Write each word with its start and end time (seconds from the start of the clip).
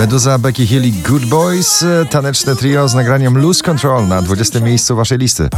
Meduza, 0.00 0.38
Becky 0.38 0.66
Hill 0.66 0.84
i 0.84 0.92
Good 0.92 1.24
Boys, 1.24 1.84
taneczne 2.10 2.56
trio 2.56 2.88
z 2.88 2.94
nagraniem 2.94 3.38
Lose 3.38 3.62
Control 3.62 4.08
na 4.08 4.22
20. 4.22 4.60
miejscu 4.60 4.96
waszej 4.96 5.18
listy. 5.18 5.48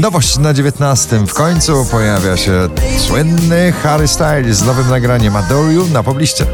Nowość 0.00 0.38
na 0.38 0.54
19. 0.54 1.26
W 1.26 1.34
końcu 1.34 1.86
pojawia 1.90 2.36
się 2.36 2.68
słynny 2.98 3.72
Harry 3.72 4.08
Styles 4.08 4.56
z 4.56 4.62
nowym 4.62 4.90
nagraniem 4.90 5.36
Adore 5.36 5.72
You 5.72 5.86
na 5.86 6.02
pobliście. 6.02 6.46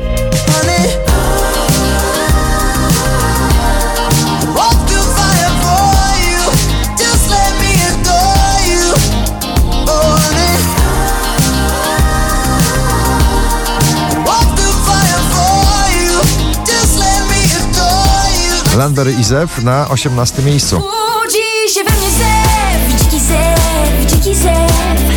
Landberry 18.77 19.13
i 19.13 19.25
Zew 19.25 19.63
na 19.63 19.89
18 19.89 20.43
miejscu. 20.43 20.77
Budzi 20.77 21.75
się 21.75 21.85
we 21.85 21.91
mnie 21.91 22.11
zew, 22.11 23.01
dziki 23.03 23.21
zew, 23.21 24.07
dziki 24.07 24.35
zew 24.35 24.73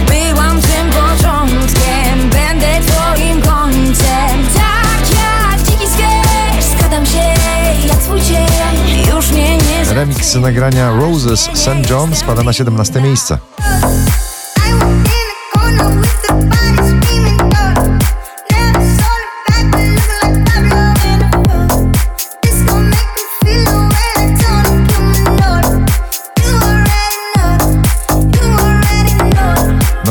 Byłam 0.08 0.62
tym 0.62 0.90
początkiem, 0.90 2.30
będę 2.30 2.68
twoim 2.88 3.42
końcem 3.42 4.48
Tak 4.54 5.10
jak 5.10 5.64
dziki 5.64 5.88
skradam 6.72 7.06
się 7.06 7.18
jak 7.88 8.26
cień 8.28 9.16
Już 9.16 9.32
mnie 9.32 9.58
nie 9.58 9.94
Remix 9.94 10.36
nagrania 10.36 10.92
Roses 10.92 11.50
St. 11.54 11.90
John 11.90 12.16
spada 12.16 12.44
na 12.44 12.54
17 12.54 13.02
miejsce. 13.02 13.38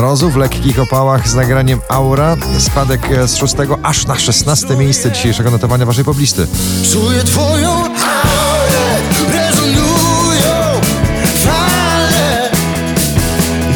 Mrozu 0.07 0.29
w 0.29 0.37
lekkich 0.37 0.79
opałach 0.79 1.29
z 1.29 1.35
nagraniem 1.35 1.81
Aura. 1.89 2.35
Spadek 2.59 3.01
z 3.25 3.35
6 3.35 3.55
aż 3.83 4.05
na 4.05 4.19
16 4.19 4.77
miejsce 4.77 5.11
dzisiejszego 5.11 5.51
notowania 5.51 5.85
waszej 5.85 6.05
poblisty. 6.05 6.47
Czuję 6.91 7.23
twoją 7.23 7.69
aurę, 7.71 8.99
rezonują 9.33 10.81
fale. 11.35 12.49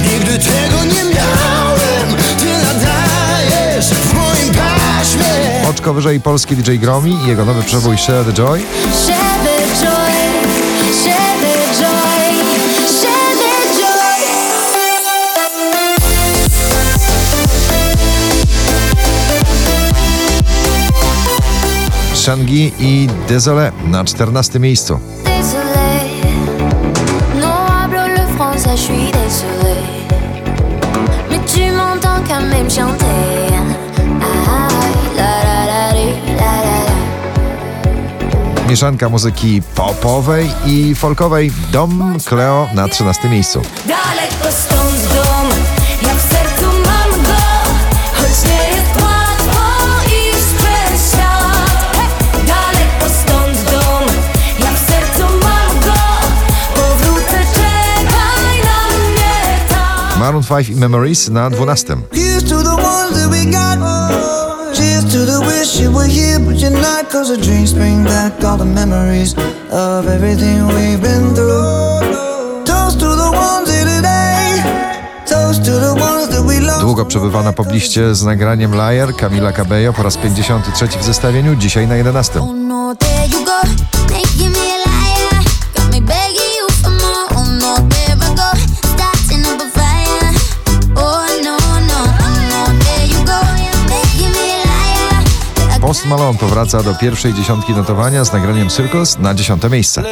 Nigdy 0.03 0.39
tego 0.39 0.83
nie 0.83 1.03
miałem, 1.03 2.17
ty 2.39 2.45
nadajesz 2.65 3.85
w 3.85 4.13
moim 4.13 4.53
paśmie. 4.53 5.69
Oczko 5.69 5.93
wyżej 5.93 6.19
polski 6.19 6.55
DJ 6.55 6.75
Gromi 6.75 7.11
i 7.25 7.27
jego 7.27 7.45
nowy 7.45 7.63
przebój 7.63 7.97
Share 7.97 8.25
the 8.25 8.33
Joy. 8.33 8.59
Share 9.05 9.43
the 9.43 9.85
joy, 9.85 10.13
share 11.03 11.20
Shangi 22.21 22.73
i 22.79 23.09
Désolé 23.27 23.71
na 23.89 24.03
14 24.03 24.59
miejscu. 24.59 24.99
Mieszanka 38.69 39.09
muzyki 39.09 39.61
popowej 39.75 40.49
i 40.65 40.95
folkowej. 40.95 41.51
Dom 41.71 42.17
Cleo 42.25 42.67
na 42.73 42.87
13 42.87 43.29
miejscu. 43.29 43.61
Daleko 43.87 44.70
to 75.65 75.79
the 75.79 76.01
ones 76.01 76.29
that 76.29 76.45
we 76.47 76.59
lost. 76.59 76.81
Długo 76.81 77.05
przebywa 77.05 77.43
na 77.43 77.53
pobliście 77.53 78.15
z 78.15 78.23
nagraniem 78.23 78.71
Liar 78.75 79.15
Camila 79.15 79.51
Cabello 79.51 79.93
po 79.93 80.03
raz 80.03 80.17
53 80.17 80.87
w 80.87 81.03
zestawieniu, 81.03 81.55
dzisiaj 81.55 81.87
na 81.87 81.95
11. 81.95 82.39
Post 95.91 96.05
Malone 96.05 96.37
powraca 96.37 96.83
do 96.83 96.95
pierwszej 96.95 97.33
dziesiątki 97.33 97.73
notowania 97.73 98.25
z 98.25 98.33
nagraniem 98.33 98.69
Circus 98.69 99.17
na 99.17 99.33
10 99.33 99.63
miejsce. 99.71 100.03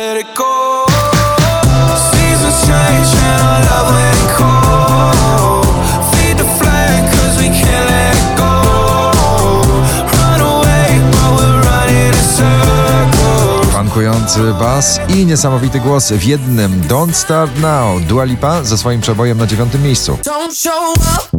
Funkujący 13.72 14.54
bas 14.60 15.00
i 15.08 15.26
niesamowity 15.26 15.80
głos 15.80 16.12
w 16.12 16.24
jednym 16.24 16.82
Don't 16.82 17.14
Start 17.14 17.60
Now 17.60 18.02
Dua 18.02 18.24
Lipa 18.24 18.64
ze 18.64 18.78
swoim 18.78 19.02
przebojem 19.02 19.38
na 19.38 19.48
dziewiątym 19.48 19.84
miejscu. 19.84 20.18
Don't 20.26 20.56
show 20.56 20.98
up, 20.98 21.38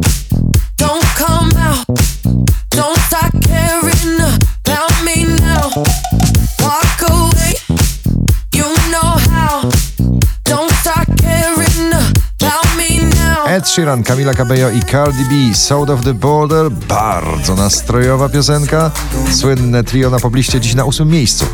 don't 0.77 1.05
come 1.17 1.67
out, 1.67 1.91
Sheeran, 13.71 14.03
Camila 14.03 14.33
Cabello 14.33 14.69
i 14.69 14.81
Cardi 14.83 15.23
B 15.23 15.55
South 15.55 15.89
of 15.89 16.03
the 16.03 16.13
Border 16.13 16.71
bardzo 16.71 17.55
nastrojowa 17.55 18.29
piosenka. 18.29 18.91
Słynne 19.31 19.83
trio 19.83 20.09
na 20.09 20.19
pobliście 20.19 20.59
dziś 20.59 20.75
na 20.75 20.85
ósmym 20.85 21.09
miejscu. 21.09 21.45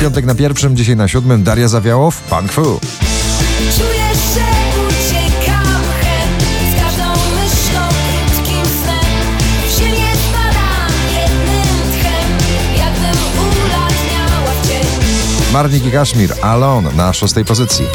Piątek 0.00 0.24
na 0.24 0.34
pierwszym, 0.34 0.76
dzisiaj 0.76 0.96
na 0.96 1.08
siódmym 1.08 1.42
Daria 1.42 1.68
Zawiałow, 1.68 2.20
Punk 2.20 2.52
Fu. 2.52 2.80
Marnik 15.58 15.86
i 15.86 15.90
Kaszmir, 15.90 16.34
Alone 16.42 16.92
na 16.92 17.12
szóstej 17.12 17.44
pozycji. 17.44 17.86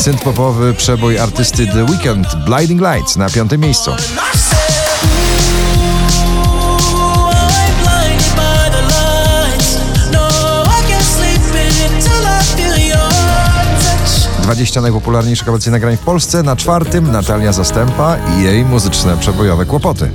Synth 0.00 0.24
popowy 0.24 0.74
przebój 0.74 1.18
artysty 1.18 1.66
The 1.66 1.84
Weeknd, 1.84 2.36
Blinding 2.36 2.80
Lights 2.80 3.16
na 3.16 3.30
piątym 3.30 3.60
miejscu. 3.60 3.90
20 14.62 14.80
najpopularniejszych 14.80 15.48
obecnie 15.48 15.72
nagrań 15.72 15.96
w 15.96 16.00
Polsce. 16.00 16.42
Na 16.42 16.56
czwartym 16.56 17.12
Natalia 17.12 17.52
Zastępa 17.52 18.16
i 18.16 18.42
jej 18.42 18.64
muzyczne 18.64 19.16
przebojowe 19.16 19.66
kłopoty. 19.66 20.10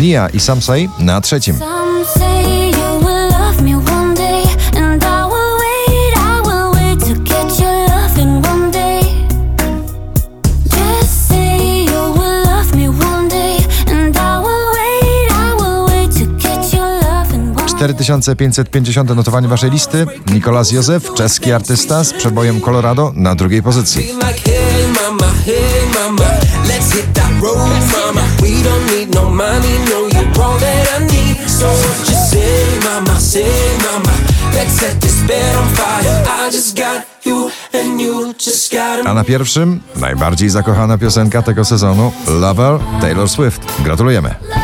Nia 0.00 0.28
i 0.28 0.40
Samsai 0.40 0.88
na 0.98 1.20
trzecim. 1.20 1.83
4550 17.88 19.16
notowanie 19.16 19.48
waszej 19.48 19.70
listy. 19.70 20.06
Nikolas 20.32 20.72
Józef, 20.72 21.14
czeski 21.14 21.52
artysta 21.52 22.04
z 22.04 22.12
przebojem 22.12 22.60
Colorado 22.60 23.12
na 23.14 23.34
drugiej 23.34 23.62
pozycji. 23.62 24.08
A 39.06 39.14
na 39.14 39.24
pierwszym 39.24 39.80
najbardziej 39.96 40.50
zakochana 40.50 40.98
piosenka 40.98 41.42
tego 41.42 41.64
sezonu 41.64 42.12
Lover 42.26 42.80
Taylor 43.00 43.28
Swift. 43.28 43.60
Gratulujemy. 43.84 44.63